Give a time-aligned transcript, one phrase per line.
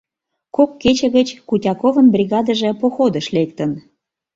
[0.55, 3.71] Кок кече гыч Кутяковын бригадыже походыш лектын.